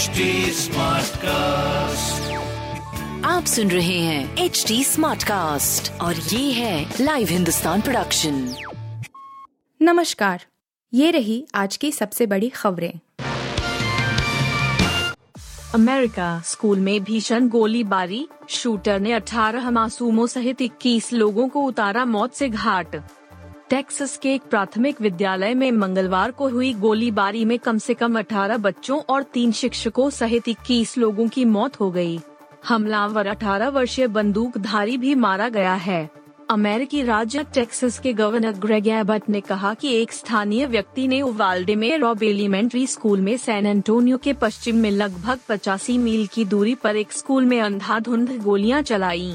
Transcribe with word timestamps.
HD 0.00 0.08
cast 1.16 2.32
आप 3.24 3.44
सुन 3.44 3.70
रहे 3.70 3.98
हैं 3.98 4.36
एच 4.36 4.64
डी 4.68 4.84
स्मार्ट 4.84 5.24
कास्ट 5.24 6.00
और 6.00 6.16
ये 6.16 6.52
है 6.52 6.94
लाइव 7.00 7.28
हिंदुस्तान 7.28 7.80
प्रोडक्शन 7.80 8.54
नमस्कार। 9.82 10.44
ये 10.94 11.10
रही 11.10 11.46
आज 11.54 11.76
की 11.76 11.92
सबसे 11.92 12.26
बड़ी 12.26 12.48
खबरें। 12.48 12.92
अमेरिका 15.74 16.42
स्कूल 16.46 16.78
में 16.78 17.04
भीषण 17.04 17.48
गोलीबारी। 17.48 18.28
शूटर 18.48 19.00
ने 19.00 19.12
18 19.12 19.70
मासूमों 19.70 20.26
सहित 20.26 20.62
21 20.62 21.12
लोगों 21.12 21.48
को 21.48 21.62
उतारा 21.62 22.04
मौत 22.04 22.34
से 22.34 22.48
घाट। 22.48 23.19
टेक्सास 23.70 24.16
के 24.16 24.32
एक 24.34 24.42
प्राथमिक 24.50 25.00
विद्यालय 25.00 25.54
में 25.54 25.70
मंगलवार 25.72 26.30
को 26.30 26.48
हुई 26.48 26.72
गोलीबारी 26.74 27.44
में 27.44 27.58
कम 27.58 27.78
से 27.78 27.94
कम 27.94 28.18
18 28.20 28.58
बच्चों 28.60 28.98
और 29.08 29.22
तीन 29.34 29.52
शिक्षकों 29.52 30.08
सहित 30.10 30.48
21 30.48 30.96
लोगों 30.98 31.26
की 31.28 31.44
मौत 31.44 31.78
हो 31.80 31.90
गई। 31.90 32.18
हमलावर 32.68 33.28
18 33.34 33.68
वर्षीय 33.72 34.06
बंदूकधारी 34.06 34.96
भी 34.96 35.14
मारा 35.14 35.48
गया 35.48 35.74
है 35.74 36.08
अमेरिकी 36.50 37.02
राज्य 37.02 37.44
टेक्सास 37.54 37.98
के 37.98 38.12
गवर्नर 38.12 38.58
ग्रेग 38.58 38.88
एबट 38.88 39.28
ने 39.28 39.40
कहा 39.40 39.72
कि 39.74 39.94
एक 40.00 40.12
स्थानीय 40.12 40.66
व्यक्ति 40.66 41.06
ने 41.08 41.20
उवाल्डे 41.22 41.76
में 41.76 41.96
रॉब 41.98 42.22
एलिमेंट्री 42.22 42.86
स्कूल 42.86 43.20
में 43.20 43.36
सैन 43.36 43.66
एंटोनियो 43.66 44.16
के 44.18 44.32
पश्चिम 44.40 44.76
में 44.76 44.90
लगभग 44.90 45.38
पचासी 45.48 45.96
मील 45.98 46.26
की 46.26 46.44
दूरी 46.46 46.74
पर 46.74 46.96
एक 46.96 47.12
स्कूल 47.12 47.44
में 47.44 47.60
अंधाधुंध 47.60 48.36
गोलियाँ 48.42 48.82
चलाई 48.82 49.32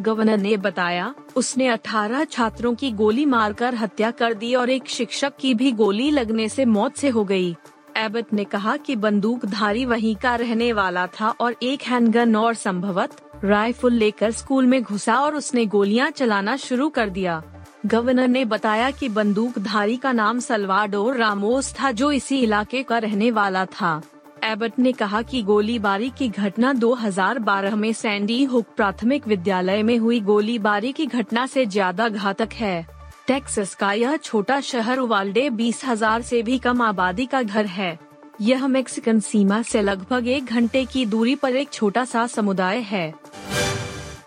गवर्नर 0.00 0.38
ने 0.38 0.56
बताया, 0.56 1.14
उसने 1.36 1.68
18 1.68 2.24
छात्रों 2.24 2.74
की 2.74 2.90
गोली 2.92 3.24
मारकर 3.26 3.74
हत्या 3.74 4.10
कर 4.10 4.34
दी 4.34 4.54
और 4.54 4.70
एक 4.70 4.88
शिक्षक 4.88 5.36
की 5.40 5.54
भी 5.54 5.72
गोली 5.72 6.10
लगने 6.10 6.48
से 6.48 6.64
मौत 6.64 6.96
से 6.96 7.08
हो 7.08 7.24
गई। 7.24 7.54
एबट 7.96 8.32
ने 8.32 8.44
कहा 8.44 8.76
कि 8.76 8.96
बंदूकधारी 8.96 9.84
वहीं 9.84 10.14
का 10.16 10.34
रहने 10.36 10.72
वाला 10.72 11.06
था 11.20 11.30
और 11.40 11.54
एक 11.62 11.82
हैंडगन 11.82 12.36
और 12.36 12.54
संभवत 12.54 13.16
राइफल 13.44 13.92
लेकर 13.92 14.30
स्कूल 14.30 14.66
में 14.66 14.82
घुसा 14.82 15.16
और 15.16 15.34
उसने 15.34 15.64
गोलियाँ 15.66 16.10
चलाना 16.10 16.56
शुरू 16.56 16.88
कर 16.88 17.08
दिया 17.08 17.42
गवर्नर 17.86 18.28
ने 18.28 18.44
बताया 18.44 18.90
कि 18.90 19.08
बंदूकधारी 19.08 19.96
का 19.96 20.12
नाम 20.12 20.38
सलवाडोर 20.40 21.16
रामोस 21.16 21.74
था 21.80 21.90
जो 21.90 22.10
इसी 22.12 22.40
इलाके 22.40 22.82
का 22.82 22.98
रहने 22.98 23.30
वाला 23.30 23.64
था 23.64 24.00
एबट 24.46 24.72
ने 24.78 24.92
कहा 24.92 25.22
कि 25.22 25.42
गोलीबारी 25.42 26.10
की 26.10 26.28
घटना 26.28 26.72
2012 26.72 27.74
में 27.74 27.92
सैंडी 27.92 28.44
हुक 28.44 28.66
प्राथमिक 28.76 29.28
विद्यालय 29.28 29.82
में 29.82 29.98
हुई। 29.98 30.20
गोलीबारी 30.20 30.92
की 30.92 31.06
घटना 31.06 31.46
से 31.46 31.66
ज़्यादा 31.66 32.08
घातक 32.08 32.48
है। 32.52 32.86
टेक्सस 33.26 33.74
का 33.74 33.92
यह 33.92 34.16
छोटा 34.16 34.60
शहर 34.60 34.98
उवाल्डे 34.98 35.50
बीस 35.50 35.84
हज़ार 35.84 36.20
ऐसी 36.20 36.42
भी 36.42 36.58
कम 36.58 36.82
आबादी 36.82 37.26
का 37.26 37.42
घर 37.42 37.66
है। 37.66 37.98
यह 38.40 38.66
मेक्सिकन 38.66 39.20
सीमा 39.20 39.62
से 39.62 39.82
लगभग 39.82 40.28
एक 40.28 40.44
घंटे 40.44 40.84
की 40.84 41.06
दूरी 41.06 41.34
पर 41.34 41.56
एक 41.56 41.72
छोटा 41.72 42.04
सा 42.04 42.26
समुदाय 42.26 42.78
है। 42.78 43.14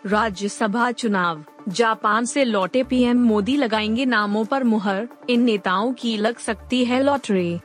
राज्यसभा 0.05 0.91
चुनाव। 0.91 1.45
जापान 1.69 2.25
से 2.25 2.45
लौटे 2.45 2.83
पीएम 2.83 3.17
मोदी 3.17 3.57
लगाएँगे 3.57 4.05
नामों 4.05 4.45
पर 4.45 4.63
मुहर। 4.63 5.07
इन 5.29 5.41
नेताओं 5.41 5.93
की 5.93 6.17
लग 6.17 6.37
सकती 6.37 6.85
है 6.85 7.03
लॉटरी। 7.03 7.59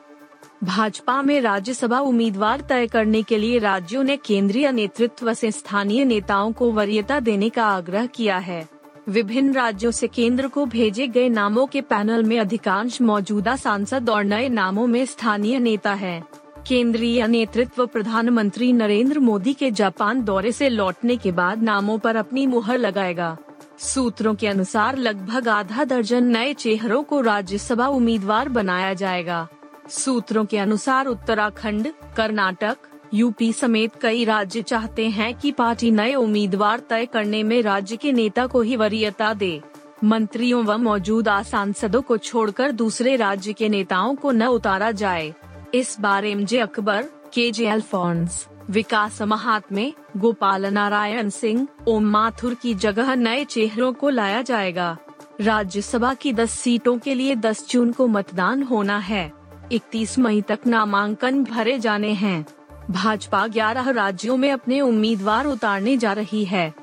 भाजपा 0.63 1.21
में 1.21 1.41
राज्यसभा 1.41 1.99
उम्मीदवार 1.99 2.61
तय 2.61 2.87
करने 2.87 3.23
के 3.23 3.37
लिए 3.37 3.59
राज्यों 3.59 4.03
ने 4.03 4.17
केंद्रीय 4.17 4.71
नेतृत्व 4.71 5.33
से 5.33 5.51
स्थानीय 5.51 6.05
नेताओं 6.05 6.51
को 6.51 6.71
वरीयता 6.71 7.19
देने 7.19 7.49
का 7.49 7.65
आग्रह 7.65 8.05
किया 8.05 8.37
है। 8.37 8.67
विभिन्न 9.09 9.53
राज्यों 9.53 9.91
से 9.91 10.07
केंद्र 10.07 10.47
को 10.47 10.65
भेजे 10.65 11.07
गए 11.07 11.29
नामों 11.29 11.65
के 11.65 11.81
पैनल 11.81 12.23
में 12.23 12.39
अधिकांश 12.39 13.01
मौजूदा 13.01 13.55
सांसद 13.55 14.09
और 14.09 14.23
नए 14.23 14.49
नामों 14.49 14.87
में 14.87 15.05
स्थानीय 15.05 15.59
नेता 15.59 15.93
हैं। 15.93 16.23
केंद्रीय 16.67 17.27
नेतृत्व 17.27 17.85
प्रधानमंत्री 17.85 18.73
नरेंद्र 18.73 19.19
मोदी 19.19 19.53
के 19.53 19.71
जापान 19.71 20.23
दौरे 20.23 20.51
से 20.51 20.69
लौटने 20.69 21.17
के 21.17 21.31
बाद 21.31 21.63
नामों 21.63 21.97
पर 21.97 22.15
अपनी 22.15 22.47
मुहर 22.47 22.77
लगाएगा। 22.77 23.37
सूत्रों 23.79 24.35
के 24.35 24.47
अनुसार 24.47 24.97
लगभग 24.97 25.47
आधा 25.47 25.83
दर्जन 25.83 26.23
नए 26.23 26.53
चेहरों 26.53 27.03
को 27.03 27.21
राज्यसभा 27.21 27.87
उम्मीदवार 27.87 28.49
बनाया 28.49 28.93
जाएगा। 28.93 29.47
सूत्रों 29.89 30.45
के 30.45 30.57
अनुसार 30.57 31.05
उत्तराखंड, 31.05 31.93
कर्नाटक, 32.17 32.77
यूपी 33.13 33.53
समेत 33.53 33.91
कई 34.01 34.25
राज्य 34.25 34.61
चाहते 34.61 35.09
हैं 35.09 35.33
कि 35.33 35.51
पार्टी 35.51 35.91
नए 35.91 36.15
उम्मीदवार 36.15 36.79
तय 36.79 37.05
करने 37.05 37.43
में 37.43 37.61
राज्य 37.61 37.95
के 37.95 38.11
नेता 38.11 38.47
को 38.47 38.61
ही 38.61 38.75
वरीयता 38.75 39.33
दे। 39.33 39.61
मंत्रियों 40.03 40.63
व 40.63 40.77
मौजूदा 40.77 41.43
सांसदों 41.43 42.01
को 42.01 42.17
छोड़कर 42.17 42.71
दूसरे 42.71 43.15
राज्य 43.15 43.53
के 43.53 43.69
नेताओं 43.69 44.15
को 44.15 44.31
न 44.31 44.43
उतारा 44.43 44.91
जाए। 44.91 45.33
इस 45.73 45.99
बार 45.99 46.25
एम 46.25 46.45
जे 46.45 46.59
अकबर 46.59 47.05
के 47.33 47.51
जे 47.51 47.67
अल्फोंस, 47.67 48.47
विकास 48.69 49.21
महात्मे, 49.21 49.93
गोपाल 50.17 50.65
नारायण 50.65 51.29
सिंह, 51.29 51.67
ओम 51.87 52.05
माथुर 52.05 52.53
की 52.53 52.73
जगह 52.73 53.15
नए 53.15 53.45
चेहरों 53.45 53.93
को 53.93 54.09
लाया 54.09 54.41
जाएगा। 54.41 54.97
राज्यसभा 55.41 56.13
की 56.13 56.33
10 56.33 56.51
सीटों 56.51 56.97
के 56.97 57.13
लिए 57.13 57.35
10 57.35 57.69
जून 57.69 57.91
को 57.91 58.07
मतदान 58.07 58.63
होना 58.63 58.97
है। 58.97 59.44
31 59.71 60.19
मई 60.19 60.41
तक 60.41 60.59
नामांकन 60.67 61.43
भरे 61.43 61.79
जाने 61.79 62.11
हैं। 62.11 62.45
भाजपा 62.91 63.47
11 63.47 63.89
राज्यों 63.89 64.37
में 64.37 64.51
अपने 64.51 64.81
उम्मीदवार 64.81 65.45
उतारने 65.45 65.97
जा 65.97 66.13
रही 66.13 66.45
है। 66.45 66.73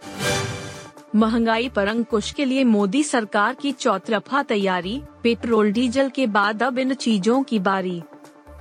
महँगाई 1.17 1.69
पर 1.69 1.89
अंकुश 1.89 2.31
के 2.31 2.45
लिए 2.45 2.65
मोदी 2.65 3.03
सरकार 3.03 3.55
की 3.55 3.73
चौतरफा 3.73 4.43
तैयारी, 4.43 5.03
पेट्रोल, 5.23 5.73
डीजल 5.73 6.09
के 6.09 6.27
बाद 6.27 6.63
अब 6.63 6.79
इन 6.79 6.95
चीज़ों 6.95 7.43
की 7.43 7.59
बारी। 7.59 8.03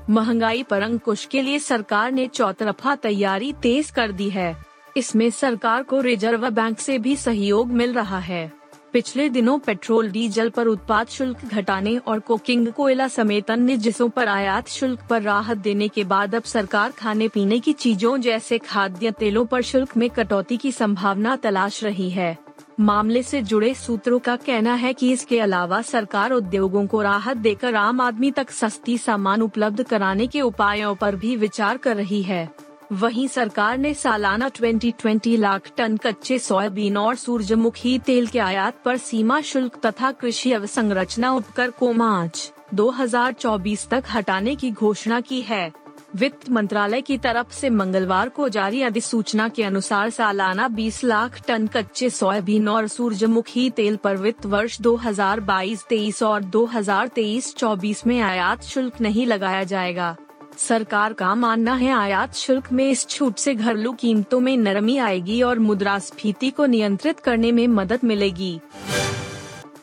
महँगाई 0.09 0.63
पर 0.63 0.81
अंकुश 0.81 1.25
के 1.25 1.41
लिए 1.41 1.59
सरकार 1.59 2.11
ने 2.11 2.27
चौतरफा 2.27 2.95
तैयारी 2.95 3.53
तेज 3.53 3.89
कर 3.89 4.11
दी 4.11 4.29
है। 4.29 4.65
इसमें 4.97 5.29
सरकार 5.29 5.83
को 5.83 6.01
रिज़र्व 6.01 6.49
बैंक 6.49 6.79
से 6.79 6.99
भी 6.99 7.15
सहयोग 7.15 7.71
मिल 7.71 7.93
रहा 7.93 8.19
है। 8.19 8.60
पिछले 8.93 9.27
दिनों 9.29 9.57
पेट्रोल, 9.59 10.09
डीजल 10.11 10.49
पर 10.49 10.67
उत्पाद 10.67 11.07
शुल्क 11.07 11.43
घटाने 11.45 11.95
और 11.97 12.19
कोकिंग, 12.19 12.67
कोयला 12.67 13.07
समेत 13.07 13.51
अन्य 13.51 13.77
जिसों 13.77 14.07
पर 14.09 14.27
आयात 14.27 14.67
शुल्क 14.67 15.05
पर 15.09 15.21
राहत 15.21 15.57
देने 15.57 15.87
के 15.87 16.03
बाद 16.03 16.35
अब 16.35 16.43
सरकार 16.43 16.91
खाने 16.91 17.27
पीने 17.27 17.59
की 17.59 17.73
चीज़ों 17.73 18.17
जैसे 18.17 18.57
खाद्य 18.57 19.11
तेलों 19.11 19.45
पर 19.45 19.61
शुल्क 19.61 19.95
में 19.97 20.09
कटौती 20.09 20.57
की 20.57 20.71
संभावना 20.71 21.35
तलाश 21.35 21.83
रही 21.83 22.09
है। 22.09 22.37
मामले 22.79 23.21
से 23.23 23.41
जुड़े 23.41 23.73
सूत्रों 23.73 24.19
का 24.19 24.35
कहना 24.35 24.73
है 24.73 24.93
कि 24.93 25.11
इसके 25.11 25.39
अलावा 25.39 25.81
सरकार 25.81 26.31
उद्योगों 26.31 26.85
को 26.87 27.01
राहत 27.01 27.37
देकर 27.37 27.75
आम 27.75 28.01
आदमी 28.01 28.31
तक 28.31 28.51
सस्ती 28.51 28.97
सामान 28.97 29.41
उपलब्ध 29.41 29.83
कराने 29.83 30.27
के 30.27 30.41
उपायों 30.41 30.95
पर 30.95 31.15
भी 31.15 31.35
विचार 31.35 31.77
कर 31.77 31.95
रही 31.95 32.21
है। 32.23 32.49
वहीं 32.91 33.27
सरकार 33.27 33.77
ने 33.77 33.93
सालाना 33.93 34.49
20-20 34.49 35.37
लाख 35.37 35.71
टन 35.77 35.97
कच्चे 35.97 36.39
सोयाबीन 36.39 36.97
और 36.97 37.15
सूरजमुखी 37.15 37.99
तेल 37.99 38.27
के 38.27 38.39
आयात 38.39 38.81
पर 38.85 38.97
सीमा 38.97 39.41
शुल्क 39.41 39.79
तथा 39.85 40.11
कृषि 40.11 40.51
अवसंरचना 40.51 41.31
उपकर 41.31 41.69
को 41.69 41.93
मार्च 41.93 42.51
2024 42.75 43.87
तक 43.89 44.03
हटाने 44.13 44.55
की 44.55 44.71
घोषणा 44.71 45.21
की 45.21 45.41
है। 45.41 45.71
वित्त 46.15 46.49
मंत्रालय 46.49 47.01
की 47.01 47.17
तरफ़ 47.17 47.53
से 47.53 47.69
मंगलवार 47.69 48.29
को 48.29 48.49
जारी 48.49 48.81
अधिसूचना 48.81 49.47
के 49.49 49.63
अनुसार 49.63 50.09
सालाना 50.09 50.67
20 50.69 51.03
लाख 51.03 51.41
टन 51.47 51.67
कच्चे 51.67 52.09
सोयाबीन 52.09 52.67
और 52.67 52.87
सूरजमुखी 52.87 53.69
तेल 53.69 53.95
पर 53.95 54.17
वित्त 54.17 54.45
वर्ष 54.45 54.81
2022-23 54.81 56.23
और 56.23 56.43
2023-24 56.43 58.05
में 58.07 58.21
आयात 58.21 58.63
शुल्क 58.63 59.01
नहीं 59.01 59.25
लगाया 59.25 59.63
जाएगा। 59.63 60.15
सरकार 60.57 61.13
का 61.13 61.35
मानना 61.35 61.73
है, 61.73 61.91
आयात 61.91 62.35
शुल्क 62.35 62.71
में 62.71 62.89
इस 62.89 63.07
छूट 63.07 63.35
से 63.35 63.55
घरेलू 63.55 63.91
कीमतों 63.91 64.39
में 64.39 64.57
नरमी 64.57 64.97
आएगी 64.97 65.41
और 65.41 65.59
मुद्रास्फीति 65.59 66.49
को 66.49 66.65
नियंत्रित 66.65 67.19
करने 67.19 67.51
में 67.51 67.67
मदद 67.67 67.99
मिलेगी। 68.03 68.59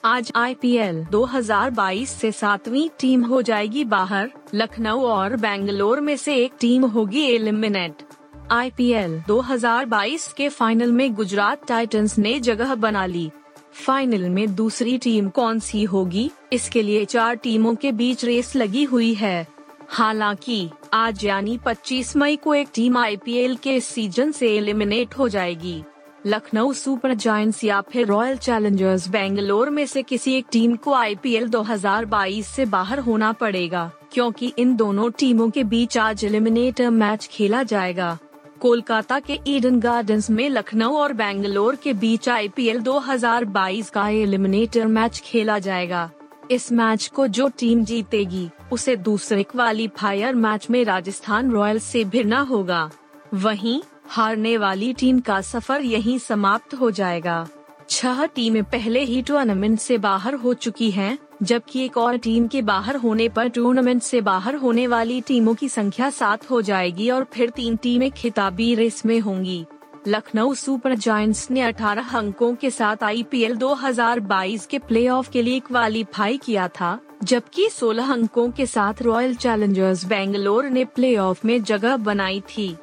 आज 0.04 0.32
आईपीएल 0.36 1.04
2022 1.04 2.10
से 2.10 2.32
सातवीं 2.32 2.88
टीम 3.00 3.24
हो 3.24 3.42
जाएगी 3.42 3.84
बाहर, 3.84 4.30
लखनऊ 4.54 5.00
और 5.00 5.36
बेंगलोर 5.36 6.00
में 6.00 6.16
से 6.16 6.34
एक 6.34 6.52
टीम 6.60 6.84
होगी 6.84 7.22
एलिमिनेट। 7.22 8.02
आईपीएल 8.50 9.22
2022 9.28 10.32
के 10.32 10.48
फाइनल 10.48 10.92
में 10.92 11.14
गुजरात 11.14 11.66
टाइटंस 11.68 12.18
ने 12.18 12.40
जगह 12.40 12.74
बना 12.74 13.06
ली। 13.06 13.30
फाइनल 13.72 14.28
में 14.28 14.54
दूसरी 14.54 14.98
टीम 14.98 15.28
कौन 15.28 15.58
सी 15.58 15.84
होगी? 15.84 16.30
इसके 16.52 16.82
लिए 16.82 17.04
चार 17.04 17.34
टीमों 17.34 17.74
के 17.74 17.92
बीच 17.92 18.24
रेस 18.24 18.56
लगी 18.56 18.84
हुई 18.84 19.14
है। 19.14 19.57
हालाँकि, 19.90 20.68
आज 20.92 21.24
यानी 21.24 21.56
25 21.58 22.16
मई 22.16 22.36
को 22.36 22.54
एक 22.54 22.68
टीम 22.74 22.96
आईपीएल 22.98 23.54
के 23.56 23.74
इस 23.76 23.84
सीज़न 23.84 24.32
से 24.32 24.48
एलिमिनेट 24.56 25.14
हो 25.14 25.28
जाएगी। 25.28 25.82
लखनऊ 26.26 26.72
सुपर 26.72 27.14
जायंट्स 27.14 27.62
या 27.64 27.80
फिर 27.80 28.06
रॉयल 28.06 28.36
चैलेंजर्स 28.36 29.08
बेंगलोर 29.08 29.70
में 29.70 29.84
से 29.86 30.02
किसी 30.02 30.34
एक 30.34 30.46
टीम 30.52 30.76
को 30.76 30.92
आईपीएल 30.92 31.48
2022 31.48 32.46
से 32.46 32.64
बाहर 32.64 32.98
होना 32.98 33.32
पड़ेगा, 33.32 33.90
क्योंकि 34.12 34.52
इन 34.58 34.76
दोनों 34.76 35.10
टीमों 35.10 35.48
के 35.50 35.64
बीच 35.64 35.98
आज 35.98 36.24
एलिमिनेटर 36.24 36.90
मैच 36.90 37.28
खेला 37.32 37.62
जाएगा। 37.62 38.16
कोलकाता 38.60 39.18
के 39.20 39.38
ईडन 39.46 39.80
गार्डन्स 39.80 40.30
में 40.30 40.48
लखनऊ 40.50 40.96
और 40.96 41.12
बेंगलोर 41.12 41.76
के 41.76 41.92
बीच 41.94 42.28
आईपीएल 42.28 42.80
2022 42.80 43.90
का 43.90 44.08
एलिमिनेटर 44.08 44.86
मैच 44.86 45.20
खेला 45.24 45.58
जाएगा। 45.58 46.10
इस 46.50 46.70
मैच 46.72 47.06
को 47.06 47.26
जो 47.26 47.48
टीम 47.58 47.84
जीतेगी 47.84 48.48
उसे 48.72 48.94
दूसरे 48.96 49.42
क्वालीफायर 49.42 50.34
मैच 50.34 50.66
में 50.70 50.84
राजस्थान 50.84 51.50
रॉयल्स 51.50 51.84
से 51.84 52.04
भिड़ना 52.04 52.40
होगा। 52.40 52.90
वहीं 53.34 53.80
हारने 54.06 54.56
वाली 54.56 54.92
टीम 54.92 55.20
का 55.20 55.40
सफ़र 55.40 55.80
यहीं 55.80 56.18
समाप्त 56.18 56.74
हो 56.74 56.90
जाएगा। 56.90 57.46
छह 57.90 58.24
टीमें 58.26 58.62
पहले 58.64 59.00
ही 59.00 59.20
टूर्नामेंट 59.22 59.78
से 59.78 59.98
बाहर 59.98 60.34
हो 60.34 60.54
चुकी 60.54 60.90
हैं, 60.90 61.18
जबकि 61.42 61.84
एक 61.84 61.96
और 61.96 62.16
टीम 62.16 62.46
के 62.46 62.62
बाहर 62.62 62.96
होने 62.96 63.28
पर 63.28 63.48
टूर्नामेंट 63.48 64.02
से 64.02 64.20
बाहर 64.20 64.54
होने 64.54 64.86
वाली 64.86 65.20
टीमों 65.20 65.54
की 65.54 65.68
संख्या 65.68 66.10
सात 66.10 66.50
हो 66.50 66.62
जाएगी 66.62 67.10
और 67.10 67.26
फिर 67.32 67.50
तीन 67.50 67.76
टीमें 67.76 68.10
खिताबी 68.10 68.74
रेस 68.74 69.04
में 69.06 69.18
होंगी। 69.20 69.64
लखनऊ 70.06 70.54
सुपर 70.54 70.94
जायंट्स 70.94 71.50
ने 71.50 71.60
18 71.60 72.14
अंकों 72.14 72.54
के 72.54 72.70
साथ 72.70 73.02
आईपीएल 73.02 73.56
2022 73.56 74.66
के 74.66 74.78
प्लेऑफ 74.78 75.30
के 75.30 75.42
लिए 75.42 75.60
क्वालिफाई 75.60 76.36
किया 76.36 76.68
था, 76.68 76.98
जबकि 77.24 77.68
16 77.68 78.12
अंकों 78.12 78.50
के 78.50 78.66
साथ 78.66 79.02
रॉयल 79.02 79.34
चैलेंजर्स 79.34 80.04
बेंगलोर 80.04 80.64
ने 80.64 80.84
प्लेऑफ 80.84 81.44
में 81.44 81.62
जगह 81.62 81.96
बनाई 81.96 82.40
थी। 82.40 82.76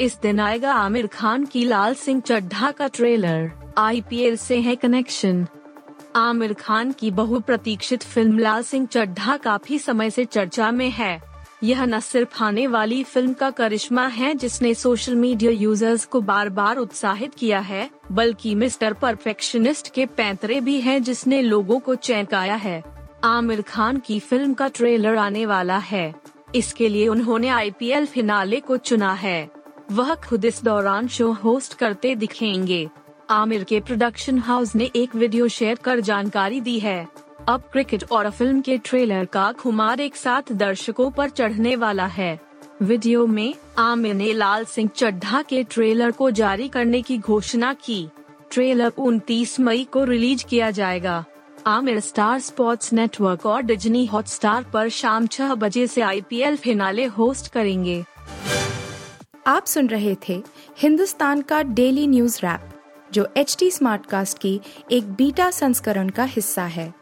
इस 0.00 0.18
दिन 0.22 0.40
आएगा 0.40 0.72
आमिर 0.72 1.06
खान 1.06 1.44
की 1.44 1.64
लाल 1.64 1.94
सिंह 1.94 2.20
चड्ढा 2.20 2.70
का 2.70 2.88
ट्रेलर, 2.88 3.50
आईपीएल 3.78 4.36
से 4.36 4.60
है 4.60 4.76
कनेक्शन। 4.76 5.46
आमिर 6.16 6.52
खान 6.52 6.92
की 6.92 7.10
बहुप्रतीक्षित 7.10 8.02
फ़िल्म 8.02 8.38
लाल 8.38 8.62
सिंह 8.62 8.86
चड्ढा 8.86 9.36
काफ़ी 9.36 9.78
समय 9.78 10.10
से 10.10 10.24
चर्चा 10.24 10.70
में 10.70 10.90
है। 10.90 11.31
यह 11.64 11.84
न 11.84 11.98
सिर्फ़ 12.00 12.42
आने 12.44 12.66
वाली 12.66 13.02
फ़िल्म 13.04 13.32
का 13.32 13.50
करिश्मा 13.50 14.06
है 14.06 14.34
जिसने 14.34 14.74
सोशल 14.74 15.14
मीडिया 15.14 15.50
यूज़र्स 15.50 16.04
को 16.04 16.20
बार 16.20 16.48
बार 16.48 16.76
उत्साहित 16.76 17.34
किया 17.34 17.60
है, 17.60 17.90
बल्कि 18.12 18.54
मिस्टर 18.54 18.92
परफेक्शनिस्ट 18.92 19.92
के 19.94 20.06
पैंतरे 20.06 20.60
भी 20.60 20.80
हैं 20.80 21.02
जिसने 21.02 21.40
लोगों 21.42 21.78
को 21.80 21.94
चैनकाया 21.94 22.54
है। 22.54 22.82
आमिर 23.24 23.62
खान 23.62 23.96
की 23.96 24.18
फ़िल्म 24.20 24.54
का 24.54 24.68
ट्रेलर 24.68 25.16
आने 25.16 25.46
वाला 25.46 25.78
है। 25.78 26.14
इसके 26.54 26.88
लिए 26.88 27.08
उन्होंने 27.08 27.48
आईपीएल 27.48 28.06
फिनाले 28.06 28.60
को 28.60 28.76
चुना 28.76 29.12
है। 29.12 29.50
वह 29.92 30.14
खुद 30.14 30.44
इस 30.44 30.62
दौरान 30.64 31.08
शो 31.08 31.32
होस्ट 31.32 31.74
करते 31.74 32.14
दिखेंगे। 32.14 32.88
आमिर 33.30 33.64
के 33.64 33.80
प्रोडक्शन 33.80 34.38
हाउस 34.38 34.74
ने 34.74 34.90
एक 34.96 35.14
वीडियो 35.16 35.48
शेयर 35.48 35.74
कर 35.74 36.00
जानकारी 36.00 36.60
दी 36.60 36.78
है। 36.78 37.08
अब 37.48 37.60
क्रिकेट 37.72 38.04
और 38.12 38.30
फ़िल्म 38.30 38.60
के 38.60 38.78
ट्रेलर 38.78 39.24
का 39.24 39.52
खुमार 39.52 40.00
एक 40.00 40.16
साथ 40.16 40.52
दर्शकों 40.52 41.10
पर 41.10 41.30
चढ़ने 41.30 41.76
वाला 41.76 42.06
है। 42.06 42.40
वीडियो 42.82 43.26
में 43.26 43.54
आमिर 43.78 44.14
ने 44.14 44.32
लाल 44.32 44.64
सिंह 44.64 44.90
चड्ढा 44.96 45.42
के 45.42 45.62
ट्रेलर 45.64 46.10
को 46.10 46.30
जारी 46.30 46.68
करने 46.68 47.02
की 47.02 47.18
घोषणा 47.18 47.72
की। 47.74 48.08
ट्रेलर 48.50 48.92
29 48.98 49.60
मई 49.60 49.84
को 49.84 50.04
रिलीज़ 50.04 50.44
किया 50.44 50.70
जाएगा। 50.70 51.24
आमिर 51.66 52.00
स्टार 52.00 52.40
स्पोर्ट्स 52.40 52.92
नेटवर्क 52.92 53.46
और 53.46 53.62
डिज्नी 53.62 54.06
हॉटस्टार 54.06 54.62
पर 54.62 54.88
शाम 54.88 55.26
छह 55.26 55.54
बजे 55.54 55.86
से 55.86 56.00
आईपीएल 56.00 56.56
फिनाले 56.56 57.04
होस्ट 57.04 57.52
करेंगे। 57.52 58.04
आप 59.46 59.66
सुन 59.66 59.86
रहे 59.86 60.16
थे 60.28 60.42
हिंदुस्तान 60.78 61.42
का 61.42 61.62
डेली 61.62 62.06
न्यूज़ 62.06 62.38
रैप, 62.38 62.70
जो 63.12 63.28
एच 63.36 63.56
टी 63.58 63.70
स्मार्टकास्ट 63.70 64.38
की 64.38 64.60
एक 64.92 65.12
बीटा 65.12 65.50
संस्करण 65.50 66.08
का 66.08 66.24
हिस्सा 66.24 66.64
है। 66.64 67.01